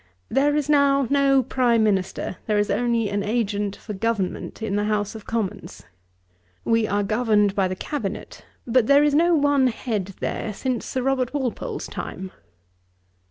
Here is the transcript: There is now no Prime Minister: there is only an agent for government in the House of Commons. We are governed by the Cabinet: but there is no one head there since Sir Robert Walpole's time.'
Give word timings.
There 0.29 0.55
is 0.55 0.67
now 0.67 1.05
no 1.11 1.43
Prime 1.43 1.83
Minister: 1.83 2.37
there 2.47 2.57
is 2.57 2.71
only 2.71 3.07
an 3.07 3.21
agent 3.21 3.75
for 3.75 3.93
government 3.93 4.59
in 4.63 4.75
the 4.75 4.85
House 4.85 5.13
of 5.13 5.27
Commons. 5.27 5.83
We 6.65 6.87
are 6.87 7.03
governed 7.03 7.53
by 7.53 7.67
the 7.67 7.75
Cabinet: 7.75 8.43
but 8.65 8.87
there 8.87 9.03
is 9.03 9.13
no 9.13 9.35
one 9.35 9.67
head 9.67 10.15
there 10.19 10.53
since 10.53 10.87
Sir 10.87 11.03
Robert 11.03 11.35
Walpole's 11.35 11.85
time.' 11.85 12.31